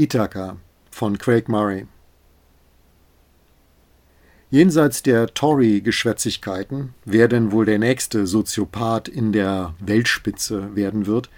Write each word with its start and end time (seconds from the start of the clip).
Ithaka 0.00 0.56
von 0.90 1.18
Craig 1.18 1.50
Murray 1.50 1.86
Jenseits 4.48 5.02
der 5.02 5.26
Tory-Geschwätzigkeiten, 5.26 6.94
wer 7.04 7.28
denn 7.28 7.52
wohl 7.52 7.66
der 7.66 7.78
nächste 7.78 8.26
Soziopath 8.26 9.08
in 9.08 9.32
der 9.32 9.74
Weltspitze 9.78 10.74
werden 10.74 11.04
wird, 11.04 11.28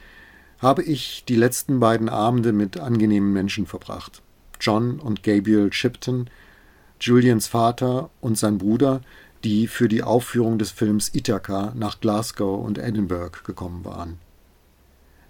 habe 0.60 0.84
ich 0.84 1.24
die 1.26 1.34
letzten 1.34 1.80
beiden 1.80 2.08
Abende 2.08 2.52
mit 2.52 2.78
angenehmen 2.78 3.32
Menschen 3.32 3.66
verbracht. 3.66 4.22
John 4.60 5.00
und 5.00 5.24
Gabriel 5.24 5.72
Shipton, 5.72 6.30
Julians 7.00 7.48
Vater 7.48 8.10
und 8.20 8.38
sein 8.38 8.58
Bruder, 8.58 9.00
die 9.42 9.66
für 9.66 9.88
die 9.88 10.04
Aufführung 10.04 10.58
des 10.58 10.70
Films 10.70 11.12
Ithaka 11.12 11.72
nach 11.74 11.98
Glasgow 11.98 12.64
und 12.64 12.78
Edinburgh 12.78 13.40
gekommen 13.42 13.84
waren. 13.84 14.20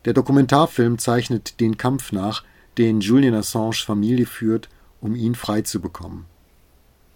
Der 0.05 0.12
Dokumentarfilm 0.12 0.99
zeichnet 0.99 1.61
den 1.61 1.79
Kampf 1.79 2.12
nach, 2.12 2.45
den 2.79 3.00
Julian 3.00 3.35
Assange 3.35 3.82
Familie 3.85 4.26
führt, 4.26 4.68
um 5.00 5.14
ihn 5.14 5.35
frei 5.35 5.62
zu 5.62 5.81
bekommen. 5.81 6.26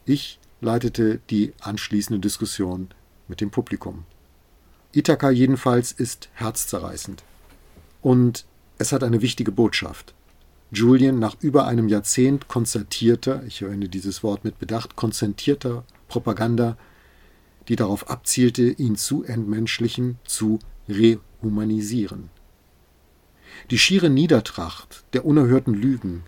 Ich 0.05 0.39
leitete 0.61 1.21
die 1.31 1.53
anschließende 1.61 2.21
Diskussion 2.21 2.89
mit 3.29 3.41
dem 3.41 3.51
Publikum. 3.51 4.05
Ithaka 4.95 5.31
jedenfalls 5.31 5.93
ist 5.93 6.29
herzzerreißend. 6.35 7.23
Und 8.03 8.47
es 8.79 8.93
hat 8.93 9.03
eine 9.03 9.23
wichtige 9.23 9.53
Botschaft. 9.53 10.15
Julian 10.71 11.19
nach 11.19 11.37
über 11.41 11.67
einem 11.67 11.89
Jahrzehnt 11.89 12.49
konzertierter, 12.49 13.43
ich 13.45 13.59
verwende 13.59 13.89
dieses 13.89 14.23
Wort 14.23 14.45
mit 14.45 14.59
Bedacht, 14.59 14.97
konzertierter 14.97 15.85
Propaganda, 16.09 16.77
die 17.69 17.77
darauf 17.77 18.11
abzielte, 18.11 18.69
ihn 18.71 18.97
zu 18.97 19.25
entmenschlichen, 19.25 20.19
zu 20.25 20.59
rehumanisieren. 20.89 22.31
Die 23.71 23.79
schiere 23.79 24.11
Niedertracht 24.11 25.05
der 25.13 25.25
unerhörten 25.25 25.75
Lügen, 25.75 26.25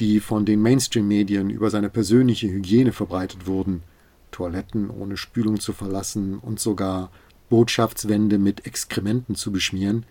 die 0.00 0.20
von 0.20 0.44
den 0.44 0.62
Mainstream-Medien 0.62 1.50
über 1.50 1.70
seine 1.70 1.88
persönliche 1.88 2.48
Hygiene 2.48 2.92
verbreitet 2.92 3.46
wurden, 3.46 3.82
Toiletten 4.30 4.90
ohne 4.90 5.16
Spülung 5.16 5.58
zu 5.58 5.72
verlassen 5.72 6.38
und 6.38 6.60
sogar 6.60 7.10
Botschaftswände 7.48 8.38
mit 8.38 8.66
Exkrementen 8.66 9.34
zu 9.34 9.52
beschmieren, 9.52 10.04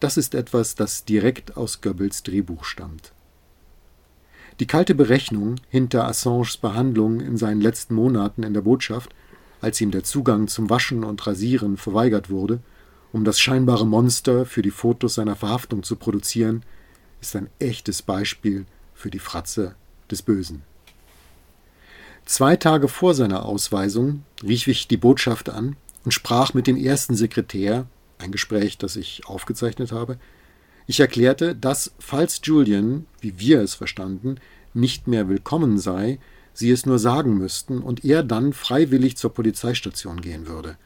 das 0.00 0.16
ist 0.16 0.34
etwas, 0.34 0.74
das 0.74 1.04
direkt 1.04 1.56
aus 1.56 1.80
Goebbels 1.80 2.22
Drehbuch 2.22 2.64
stammt. 2.64 3.12
Die 4.60 4.66
kalte 4.66 4.94
Berechnung 4.94 5.56
hinter 5.68 6.06
Assanges 6.06 6.56
Behandlung 6.56 7.20
in 7.20 7.36
seinen 7.36 7.60
letzten 7.60 7.94
Monaten 7.94 8.42
in 8.42 8.54
der 8.54 8.62
Botschaft, 8.62 9.14
als 9.60 9.80
ihm 9.80 9.90
der 9.90 10.04
Zugang 10.04 10.48
zum 10.48 10.70
Waschen 10.70 11.04
und 11.04 11.26
Rasieren 11.26 11.76
verweigert 11.76 12.30
wurde, 12.30 12.60
um 13.16 13.24
das 13.24 13.40
scheinbare 13.40 13.86
Monster 13.86 14.44
für 14.44 14.60
die 14.60 14.70
Fotos 14.70 15.14
seiner 15.14 15.36
Verhaftung 15.36 15.82
zu 15.82 15.96
produzieren, 15.96 16.62
ist 17.22 17.34
ein 17.34 17.48
echtes 17.58 18.02
Beispiel 18.02 18.66
für 18.92 19.08
die 19.08 19.18
Fratze 19.18 19.74
des 20.10 20.20
Bösen. 20.20 20.64
Zwei 22.26 22.56
Tage 22.56 22.88
vor 22.88 23.14
seiner 23.14 23.46
Ausweisung 23.46 24.22
rief 24.42 24.66
ich 24.66 24.86
die 24.86 24.98
Botschaft 24.98 25.48
an 25.48 25.76
und 26.04 26.12
sprach 26.12 26.52
mit 26.52 26.66
dem 26.66 26.76
ersten 26.76 27.16
Sekretär, 27.16 27.86
ein 28.18 28.32
Gespräch, 28.32 28.76
das 28.76 28.96
ich 28.96 29.26
aufgezeichnet 29.26 29.92
habe. 29.92 30.18
Ich 30.86 31.00
erklärte, 31.00 31.56
dass, 31.56 31.94
falls 31.98 32.42
Julian, 32.44 33.06
wie 33.22 33.38
wir 33.38 33.62
es 33.62 33.74
verstanden, 33.74 34.36
nicht 34.74 35.06
mehr 35.06 35.26
willkommen 35.26 35.78
sei, 35.78 36.18
sie 36.52 36.70
es 36.70 36.84
nur 36.84 36.98
sagen 36.98 37.38
müssten 37.38 37.78
und 37.78 38.04
er 38.04 38.22
dann 38.22 38.52
freiwillig 38.52 39.16
zur 39.16 39.32
Polizeistation 39.32 40.20
gehen 40.20 40.46
würde. 40.46 40.76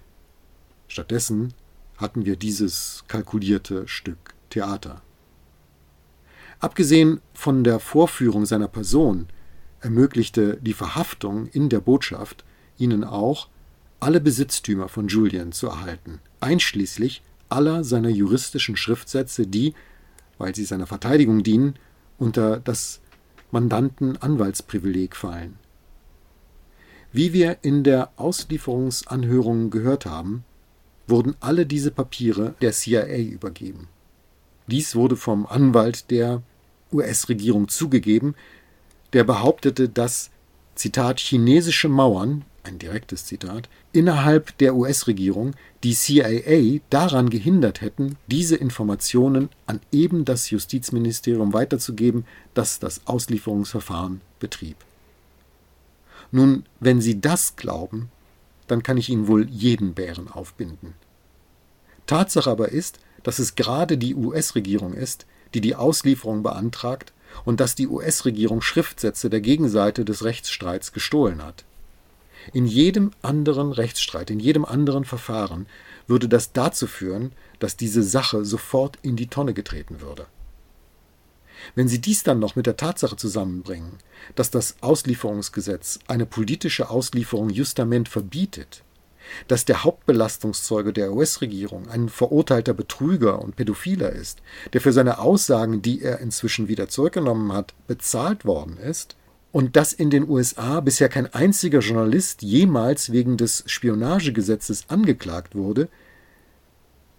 Stattdessen 0.87 1.55
hatten 2.01 2.25
wir 2.25 2.37
dieses 2.37 3.05
kalkulierte 3.09 3.87
Stück 3.87 4.35
Theater. 4.49 5.03
Abgesehen 6.59 7.21
von 7.33 7.65
der 7.65 7.79
Vorführung 7.81 8.45
seiner 8.47 8.69
Person 8.69 9.29
ermöglichte 9.81 10.59
die 10.61 10.75
Verhaftung 10.75 11.47
in 11.47 11.69
der 11.69 11.81
Botschaft 11.81 12.45
ihnen 12.77 13.05
auch, 13.05 13.49
alle 13.99 14.21
Besitztümer 14.21 14.89
von 14.89 15.09
Julian 15.09 15.53
zu 15.53 15.69
erhalten, 15.69 16.21
einschließlich 16.41 17.23
aller 17.51 17.85
seiner 17.85 18.09
juristischen 18.09 18.77
Schriftsätze, 18.77 19.47
die, 19.47 19.75
weil 20.39 20.55
sie 20.55 20.65
seiner 20.65 20.87
Verteidigung 20.87 21.43
dienen, 21.43 21.75
unter 22.19 22.59
das 22.61 23.01
Mandantenanwaltsprivileg 23.51 25.17
fallen. 25.17 25.59
Wie 27.13 27.33
wir 27.33 27.59
in 27.63 27.83
der 27.83 28.11
Auslieferungsanhörung 28.17 29.71
gehört 29.71 30.07
haben, 30.07 30.45
wurden 31.11 31.35
alle 31.41 31.67
diese 31.67 31.91
Papiere 31.91 32.55
der 32.61 32.73
CIA 32.73 33.19
übergeben. 33.19 33.89
Dies 34.67 34.95
wurde 34.95 35.17
vom 35.17 35.47
Anwalt 35.47 36.11
der 36.11 36.43
US-Regierung 36.93 37.69
zugegeben, 37.69 38.35
der 39.13 39.25
behauptete, 39.25 39.89
dass 39.89 40.31
Zitat 40.75 41.21
chinesische 41.21 41.89
Mauern, 41.89 42.45
ein 42.63 42.79
direktes 42.79 43.27
Zitat, 43.27 43.69
innerhalb 43.93 44.57
der 44.59 44.75
US-Regierung 44.75 45.55
die 45.83 45.95
CIA 45.95 46.81
daran 46.91 47.31
gehindert 47.31 47.81
hätten, 47.81 48.17
diese 48.29 48.57
Informationen 48.57 49.49
an 49.67 49.81
eben 49.93 50.25
das 50.25 50.51
Justizministerium 50.51 51.53
weiterzugeben, 51.53 52.25
das 52.55 52.79
das 52.79 53.07
Auslieferungsverfahren 53.07 54.21
betrieb. 54.39 54.77
Nun, 56.33 56.65
wenn 56.79 57.01
Sie 57.01 57.21
das 57.21 57.57
glauben, 57.57 58.11
dann 58.71 58.83
kann 58.83 58.97
ich 58.97 59.09
Ihnen 59.09 59.27
wohl 59.27 59.49
jeden 59.49 59.95
Bären 59.95 60.29
aufbinden. 60.31 60.95
Tatsache 62.07 62.51
aber 62.51 62.71
ist, 62.71 62.99
dass 63.23 63.39
es 63.39 63.55
gerade 63.55 63.99
die 63.99 64.15
US-Regierung 64.15 64.95
ist, 64.95 65.27
die 65.55 65.61
die 65.61 65.77
Auslieferung 65.77 66.43
beantragt 66.43 67.13
und 67.45 67.61
dass 67.61 67.75
die 67.75 67.89
US-Regierung 67.89 68.63
Schriftsätze 68.63 69.31
der 69.31 69.41
Gegenseite 69.41 70.05
des 70.05 70.25
Rechtsstreits 70.25 70.93
gestohlen 70.93 71.45
hat. 71.45 71.65
In 72.53 72.67
jedem 72.67 73.11
anderen 73.23 73.73
Rechtsstreit, 73.73 74.31
in 74.31 74.41
jedem 74.41 74.65
anderen 74.65 75.05
Verfahren 75.05 75.67
würde 76.07 76.29
das 76.29 76.53
dazu 76.53 76.87
führen, 76.87 77.33
dass 77.59 77.77
diese 77.77 78.03
Sache 78.03 78.45
sofort 78.45 78.99
in 79.03 79.17
die 79.17 79.27
Tonne 79.27 79.55
getreten 79.55 80.01
würde. 80.01 80.27
Wenn 81.75 81.89
Sie 81.89 82.01
dies 82.01 82.23
dann 82.23 82.39
noch 82.39 82.57
mit 82.57 82.67
der 82.67 82.77
Tatsache 82.77 83.17
zusammenbringen, 83.17 83.99
dass 84.35 84.51
das 84.51 84.77
Auslieferungsgesetz 84.81 86.01
eine 86.09 86.27
politische 86.27 86.91
Auslieferung 86.91 87.51
justament 87.51 88.09
verbietet, 88.09 88.83
dass 89.49 89.65
der 89.65 89.85
Hauptbelastungszeuge 89.85 90.93
der 90.93 91.13
US-Regierung 91.13 91.89
ein 91.89 92.09
verurteilter 92.09 92.75
Betrüger 92.75 93.41
und 93.41 93.57
Pädophiler 93.57 94.11
ist, 94.11 94.43
der 94.73 94.81
für 94.81 94.93
seine 94.93 95.19
Aussagen, 95.19 95.83
die 95.83 96.03
er 96.03 96.19
inzwischen 96.19 96.69
wieder 96.69 96.89
zurückgenommen 96.89 97.53
hat, 97.53 97.75
bezahlt 97.87 98.45
worden 98.45 98.77
ist, 98.79 99.17
und 99.53 99.75
dass 99.75 99.93
in 99.93 100.11
den 100.11 100.29
USA 100.29 100.81
bisher 100.81 101.09
kein 101.09 101.33
einziger 101.35 101.81
Journalist 101.81 102.43
jemals 102.43 103.11
wegen 103.11 103.37
des 103.37 103.65
Spionagegesetzes 103.67 104.85
angeklagt 104.89 105.57
wurde, 105.57 105.89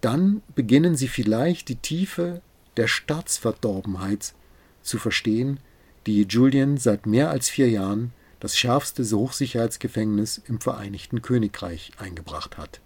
dann 0.00 0.42
beginnen 0.54 0.96
sie 0.96 1.08
vielleicht 1.08 1.68
die 1.68 1.76
Tiefe 1.76 2.40
der 2.76 2.88
Staatsverdorbenheit 2.88 4.34
zu 4.82 4.98
verstehen, 4.98 5.60
die 6.06 6.22
Julian 6.22 6.76
seit 6.76 7.06
mehr 7.06 7.30
als 7.30 7.48
vier 7.48 7.70
Jahren 7.70 8.12
das 8.40 8.56
schärfste 8.56 9.04
Hochsicherheitsgefängnis 9.04 10.42
im 10.48 10.60
Vereinigten 10.60 11.22
Königreich 11.22 11.92
eingebracht 11.98 12.58
hat. 12.58 12.80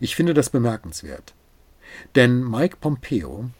Ich 0.00 0.16
finde 0.16 0.32
das 0.32 0.50
bemerkenswert. 0.50 1.34
Denn 2.14 2.42
Mike 2.42 2.78
Pompeo, 2.80 3.50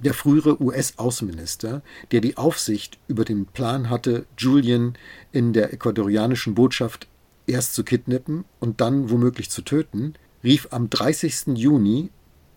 der 0.00 0.14
frühere 0.14 0.62
US-Außenminister, 0.62 1.82
der 2.10 2.20
die 2.20 2.36
Aufsicht 2.36 2.98
über 3.08 3.24
den 3.24 3.46
Plan 3.46 3.88
hatte, 3.88 4.26
Julian 4.36 4.98
in 5.32 5.52
der 5.52 5.72
ecuadorianischen 5.72 6.54
Botschaft 6.54 7.08
erst 7.46 7.74
zu 7.74 7.84
kidnappen 7.84 8.44
und 8.60 8.80
dann 8.80 9.10
womöglich 9.10 9.50
zu 9.50 9.62
töten, 9.62 10.14
rief 10.42 10.68
am 10.70 10.90
30. 10.90 11.56
Juni 11.56 12.10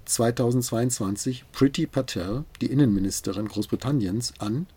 2022 0.07 1.45
Priti 1.51 1.85
Patel, 1.85 2.45
die 2.61 2.67
Innenministerin 2.67 3.47
Großbritanniens, 3.47 4.33
an 4.39 4.67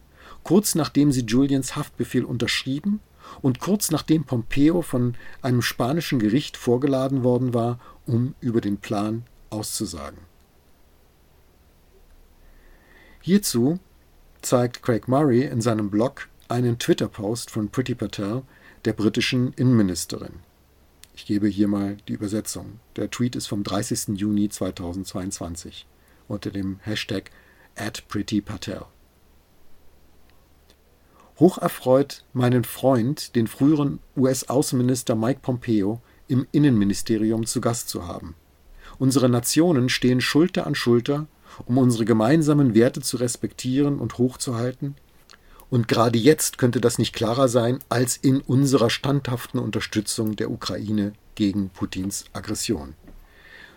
kurz 0.43 0.75
nachdem 0.75 1.13
sie 1.13 1.23
Julians 1.23 1.77
Haftbefehl 1.77 2.25
unterschrieben 2.25 3.01
und 3.43 3.61
kurz 3.61 3.91
nachdem 3.91 4.25
Pompeo 4.25 4.83
von 4.83 5.15
einem 5.43 5.63
spanischen 5.63 6.19
Gericht 6.19 6.57
vorgeladen 6.57 7.23
worden 7.23 7.55
war, 7.55 7.79
um 8.07 8.35
über 8.41 8.61
den 8.61 8.79
Plan 8.79 9.25
auszusagen. 9.51 10.19
Hierzu 13.21 13.79
zeigt 14.43 14.83
Craig 14.83 15.07
Murray 15.09 15.45
in 15.45 15.61
seinem 15.61 15.91
Blog 15.91 16.29
einen 16.49 16.79
Twitter-Post 16.79 17.51
von 17.51 17.69
Priti 17.69 17.95
Patel, 17.95 18.43
der 18.85 18.95
britischen 18.95 19.53
Innenministerin. 19.53 20.41
Ich 21.21 21.27
gebe 21.27 21.49
hier 21.49 21.69
mal 21.69 21.99
die 22.09 22.15
Übersetzung. 22.15 22.81
Der 22.97 23.11
Tweet 23.11 23.37
ist 23.37 23.47
vom 23.47 23.63
30. 23.63 24.19
Juni 24.19 24.49
2022 24.49 25.87
unter 26.29 26.51
dem 26.51 26.79
Hashtag 26.81 27.31
@prettypatel 28.09 28.87
hocherfreut 31.39 32.25
meinen 32.33 32.65
Freund, 32.65 33.35
den 33.37 33.49
früheren 33.49 33.99
US-Außenminister 34.17 35.15
Mike 35.15 35.41
Pompeo, 35.43 36.01
im 36.27 36.47
Innenministerium 36.53 37.45
zu 37.45 37.61
Gast 37.61 37.91
zu 37.91 38.07
haben. 38.07 38.35
Unsere 38.99 39.29
Nationen 39.29 39.91
stehen 39.91 40.23
Schulter 40.23 40.67
an 40.67 40.75
Schulter 40.75 41.27
um 41.67 41.77
unsere 41.77 42.07
gemeinsamen 42.07 42.75
Werte 42.75 43.03
zu 43.03 43.19
respektieren 43.19 43.99
und 43.99 44.17
hochzuhalten? 44.17 44.95
Und 45.71 45.87
gerade 45.87 46.19
jetzt 46.19 46.59
könnte 46.59 46.81
das 46.81 46.99
nicht 46.99 47.15
klarer 47.15 47.49
sein 47.49 47.79
als 47.89 48.17
in 48.17 48.41
unserer 48.41 48.91
standhaften 48.91 49.61
Unterstützung 49.61 50.35
der 50.35 50.51
Ukraine 50.51 51.13
gegen 51.37 51.71
Putins 51.71 52.25
Aggression. 52.33 52.95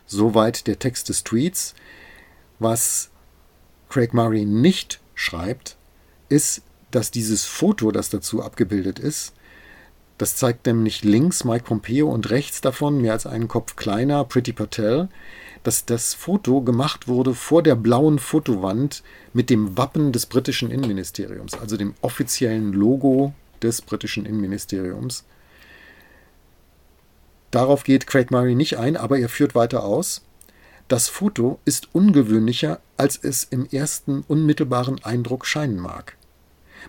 Soweit 0.06 0.68
der 0.68 0.80
Text 0.80 1.10
des 1.10 1.24
Tweets. 1.24 1.76
Was 2.60 3.12
Craig 3.90 4.14
Murray 4.14 4.46
nicht 4.46 5.00
schreibt, 5.14 5.78
ist, 6.30 6.64
dass 6.92 7.12
dieses 7.12 7.46
Foto, 7.46 7.92
das 7.92 8.10
dazu 8.10 8.42
abgebildet 8.42 9.00
ist, 9.00 9.34
das 10.18 10.36
zeigt 10.36 10.66
nämlich 10.66 11.04
links 11.04 11.44
Mike 11.44 11.66
Pompeo 11.66 12.10
und 12.10 12.30
rechts 12.30 12.62
davon, 12.62 13.02
mehr 13.02 13.14
als 13.14 13.26
einen 13.26 13.48
Kopf 13.48 13.76
kleiner, 13.76 14.24
Pretty 14.24 14.54
Patel, 14.54 15.10
dass 15.64 15.86
das 15.86 16.14
Foto 16.14 16.62
gemacht 16.62 17.08
wurde 17.08 17.34
vor 17.34 17.64
der 17.64 17.76
blauen 17.76 18.20
Fotowand 18.20 19.02
mit 19.34 19.50
dem 19.50 19.78
Wappen 19.78 20.12
des 20.12 20.26
britischen 20.26 20.70
Innenministeriums, 20.70 21.54
also 21.54 21.78
dem 21.78 21.96
offiziellen 22.02 22.74
Logo 22.74 23.34
des 23.62 23.82
britischen 23.82 24.26
Innenministeriums. 24.26 25.24
Darauf 27.52 27.84
geht 27.84 28.08
Craig 28.08 28.32
Murray 28.32 28.56
nicht 28.56 28.78
ein, 28.78 28.98
aber 28.98 29.20
er 29.20 29.30
führt 29.30 29.56
weiter 29.56 29.84
aus. 29.84 30.24
Das 30.88 31.08
Foto 31.08 31.60
ist 31.66 31.88
ungewöhnlicher, 31.94 32.82
als 32.98 33.18
es 33.18 33.46
im 33.46 33.66
ersten 33.68 34.24
unmittelbaren 34.28 35.04
Eindruck 35.04 35.46
scheinen 35.46 35.80
mag. 35.80 36.18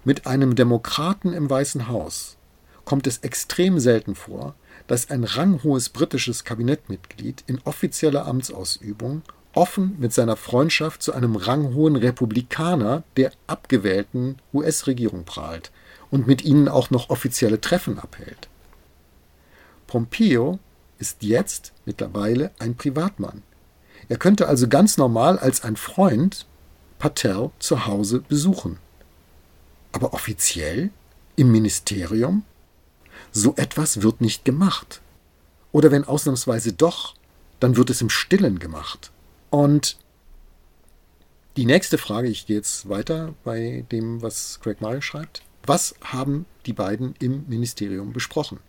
Mit 0.04 0.26
einem 0.26 0.56
Demokraten 0.56 1.32
im 1.32 1.48
Weißen 1.48 1.88
Haus 1.88 2.36
kommt 2.84 3.06
es 3.06 3.18
extrem 3.18 3.78
selten 3.78 4.14
vor, 4.14 4.54
dass 4.86 5.10
ein 5.10 5.24
ranghohes 5.24 5.88
britisches 5.88 6.44
Kabinettmitglied 6.44 7.44
in 7.46 7.60
offizieller 7.64 8.26
Amtsausübung 8.26 9.22
offen 9.54 9.96
mit 9.98 10.12
seiner 10.12 10.36
Freundschaft 10.36 11.02
zu 11.02 11.12
einem 11.12 11.36
ranghohen 11.36 11.96
Republikaner 11.96 13.04
der 13.16 13.32
abgewählten 13.46 14.36
US-Regierung 14.52 15.24
prahlt 15.24 15.70
und 16.10 16.26
mit 16.26 16.44
ihnen 16.44 16.68
auch 16.68 16.90
noch 16.90 17.10
offizielle 17.10 17.60
Treffen 17.60 17.98
abhält. 17.98 18.48
Pompeo 19.86 20.58
ist 20.98 21.22
jetzt 21.22 21.72
mittlerweile 21.84 22.50
ein 22.58 22.76
Privatmann. 22.76 23.42
Er 24.08 24.16
könnte 24.16 24.48
also 24.48 24.68
ganz 24.68 24.96
normal 24.96 25.38
als 25.38 25.62
ein 25.64 25.76
Freund 25.76 26.46
Patel 26.98 27.50
zu 27.58 27.86
Hause 27.86 28.20
besuchen. 28.20 28.78
Aber 29.92 30.12
offiziell? 30.14 30.90
Im 31.36 31.50
Ministerium? 31.50 32.44
So 33.36 33.54
etwas 33.56 34.00
wird 34.00 34.20
nicht 34.20 34.44
gemacht. 34.44 35.02
Oder 35.72 35.90
wenn 35.90 36.04
ausnahmsweise 36.04 36.72
doch, 36.72 37.16
dann 37.58 37.76
wird 37.76 37.90
es 37.90 38.00
im 38.00 38.08
Stillen 38.08 38.60
gemacht. 38.60 39.10
Und 39.50 39.96
die 41.56 41.66
nächste 41.66 41.98
Frage, 41.98 42.28
ich 42.28 42.46
gehe 42.46 42.56
jetzt 42.56 42.88
weiter 42.88 43.34
bei 43.42 43.84
dem, 43.90 44.22
was 44.22 44.60
Greg 44.62 44.80
Murray 44.80 45.02
schreibt. 45.02 45.42
Was 45.66 45.96
haben 46.00 46.46
die 46.66 46.72
beiden 46.72 47.16
im 47.18 47.44
Ministerium 47.48 48.12
besprochen? 48.12 48.60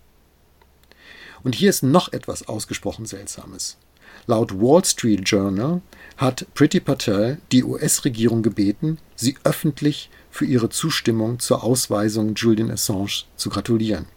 Und 1.43 1.53
hier 1.53 1.69
ist 1.69 1.83
noch 1.83 2.11
etwas 2.11 2.47
ausgesprochen 2.47 3.05
Seltsames. 3.05 3.77
Laut 4.25 4.59
Wall 4.59 4.83
Street 4.83 5.29
Journal 5.29 5.81
hat 6.17 6.47
Priti 6.55 6.79
Patel 6.79 7.37
die 7.51 7.63
US-Regierung 7.63 8.41
gebeten, 8.41 8.97
sie 9.15 9.37
öffentlich 9.43 10.09
für 10.31 10.45
ihre 10.45 10.69
Zustimmung 10.69 11.37
zur 11.37 11.63
Ausweisung 11.63 12.33
Julian 12.33 12.71
Assange 12.71 13.25
zu 13.35 13.49
gratulieren 13.51 14.07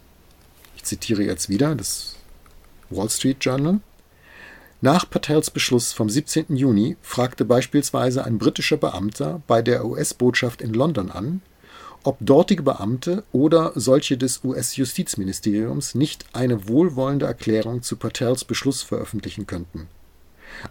zitiere 0.89 1.23
jetzt 1.23 1.49
wieder 1.49 1.75
das 1.75 2.17
Wall 2.91 3.11
Street 3.11 3.39
Journal. 3.41 3.81
Nach 4.81 5.09
Patels 5.09 5.51
Beschluss 5.51 5.93
vom 5.93 6.09
17. 6.09 6.57
Juni 6.57 6.97
fragte 7.03 7.45
beispielsweise 7.45 8.25
ein 8.25 8.39
britischer 8.39 8.77
Beamter 8.77 9.43
bei 9.47 9.61
der 9.61 9.85
US-Botschaft 9.85 10.63
in 10.63 10.73
London 10.73 11.11
an, 11.11 11.43
ob 12.05 12.17
dortige 12.21 12.63
Beamte 12.63 13.25
oder 13.33 13.73
solche 13.75 14.17
des 14.17 14.45
US-Justizministeriums 14.45 15.95
nicht 15.95 16.27
eine 16.33 16.69
wohlwollende 16.69 17.27
Erklärung 17.27 17.83
zu 17.83 17.97
Patels 17.97 18.45
Beschluss 18.45 18.83
veröffentlichen 18.83 19.47
könnten. 19.47 19.89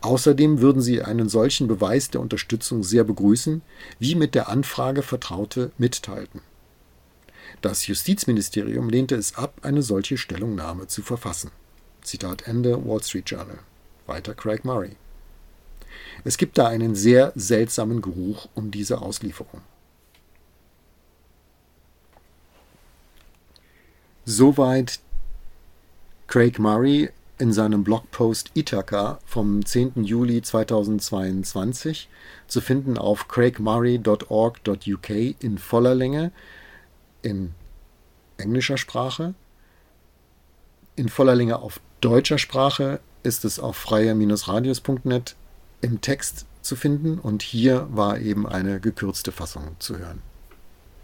Außerdem 0.02 0.62
würden 0.62 0.82
sie 0.82 1.02
einen 1.02 1.30
solchen 1.30 1.68
Beweis 1.68 2.10
der 2.10 2.22
Unterstützung 2.22 2.84
sehr 2.84 3.04
begrüßen, 3.04 3.62
wie 4.00 4.16
mit 4.16 4.36
der 4.36 4.50
Anfrage 4.50 5.02
Vertraute 5.02 5.72
mitteilten. 5.78 6.42
Das 7.62 7.88
Justizministerium 7.88 8.90
lehnte 8.90 9.16
es 9.16 9.36
ab, 9.36 9.60
eine 9.64 9.82
solche 9.82 10.18
Stellungnahme 10.18 10.88
zu 10.88 11.02
verfassen. 11.02 11.52
Zitat 12.02 12.48
Ende 12.48 12.86
Wall 12.86 13.04
Street 13.04 13.30
Journal. 13.30 13.60
Weiter 14.06 14.34
Craig 14.34 14.64
Murray. 14.64 14.96
Es 16.24 16.38
gibt 16.38 16.58
da 16.58 16.68
einen 16.68 16.96
sehr 16.96 17.32
seltsamen 17.36 18.02
Geruch 18.02 18.48
um 18.54 18.72
diese 18.72 19.02
Auslieferung. 19.02 19.62
Soweit 24.26 25.00
Craig 26.28 26.60
Murray 26.60 27.10
in 27.40 27.54
seinem 27.54 27.84
Blogpost 27.84 28.52
Ithaca 28.56 29.20
vom 29.26 29.66
10. 29.66 30.04
Juli 30.04 30.42
2022 30.42 32.10
zu 32.48 32.62
finden 32.62 32.98
auf 32.98 33.28
craigmurray.org.uk 33.28 35.10
in 35.10 35.58
voller 35.58 35.96
Länge 35.96 36.32
in 37.22 37.54
englischer 38.38 38.78
Sprache. 38.78 39.34
In 40.96 41.10
voller 41.10 41.36
Länge 41.36 41.60
auf 41.60 41.80
deutscher 42.02 42.38
Sprache 42.38 43.00
ist 43.24 43.46
es 43.46 43.60
auf 43.60 43.76
freie-radios.net 43.78 45.36
im 45.82 46.02
Text 46.02 46.46
zu 46.62 46.76
finden 46.76 47.20
und 47.20 47.44
hier 47.44 47.88
war 47.92 48.20
eben 48.20 48.48
eine 48.48 48.80
gekürzte 48.80 49.32
Fassung 49.32 49.76
zu 49.80 49.98
hören. 49.98 50.22